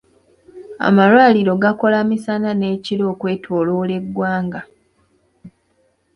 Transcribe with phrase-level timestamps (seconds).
[0.87, 4.61] Amalwaliro gakola misana n'ekiro okwetooloola eggwanga.